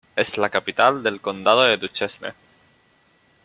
[0.15, 2.33] Es la capital del condado de Duchesne.